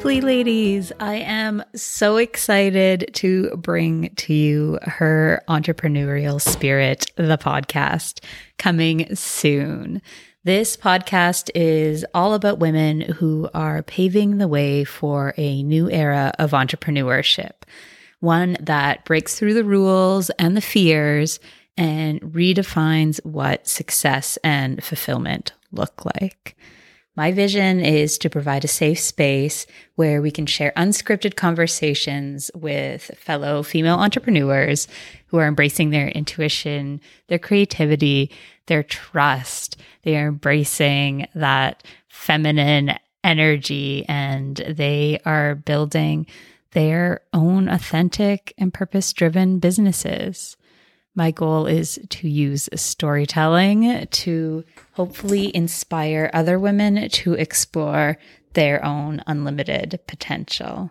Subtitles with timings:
[0.00, 0.92] lovely ladies.
[0.98, 8.24] I am so excited to bring to you her entrepreneurial spirit, the podcast,
[8.56, 10.00] coming soon.
[10.42, 16.32] This podcast is all about women who are paving the way for a new era
[16.38, 17.52] of entrepreneurship,
[18.20, 21.40] one that breaks through the rules and the fears
[21.76, 26.56] and redefines what success and fulfillment look like.
[27.20, 33.10] My vision is to provide a safe space where we can share unscripted conversations with
[33.18, 34.88] fellow female entrepreneurs
[35.26, 38.30] who are embracing their intuition, their creativity,
[38.68, 39.76] their trust.
[40.00, 46.26] They are embracing that feminine energy and they are building
[46.70, 50.56] their own authentic and purpose driven businesses.
[51.20, 58.16] My goal is to use storytelling to hopefully inspire other women to explore
[58.54, 60.90] their own unlimited potential.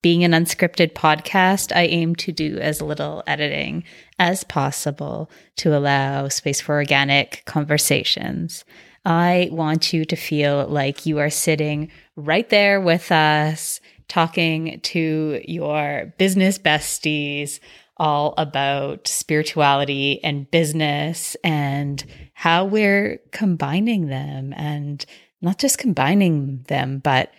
[0.00, 3.84] Being an unscripted podcast, I aim to do as little editing
[4.18, 8.64] as possible to allow space for organic conversations.
[9.04, 15.42] I want you to feel like you are sitting right there with us, talking to
[15.44, 17.60] your business besties
[18.00, 25.04] all about spirituality and business and how we're combining them and
[25.42, 27.30] not just combining them, but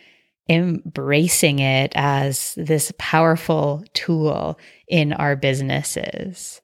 [0.47, 6.61] embracing it as this powerful tool in our businesses.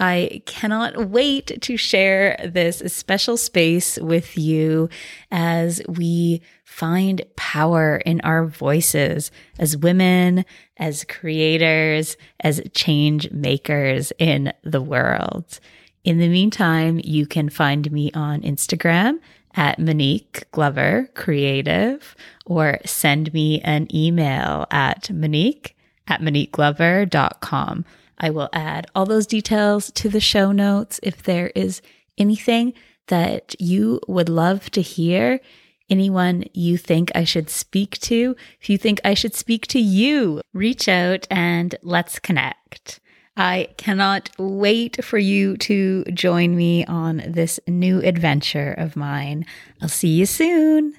[0.00, 4.88] I cannot wait to share this special space with you
[5.30, 10.44] as we find power in our voices as women,
[10.76, 15.58] as creators, as change makers in the world.
[16.04, 19.18] In the meantime, you can find me on Instagram
[19.54, 22.14] at Monique Glover Creative
[22.46, 27.84] or send me an email at Monique at MoniqueGlover.com.
[28.18, 31.00] I will add all those details to the show notes.
[31.02, 31.80] If there is
[32.16, 32.74] anything
[33.06, 35.40] that you would love to hear,
[35.88, 40.40] anyone you think I should speak to, if you think I should speak to you,
[40.52, 43.00] reach out and let's connect.
[43.36, 49.46] I cannot wait for you to join me on this new adventure of mine.
[49.80, 50.94] I'll see you soon.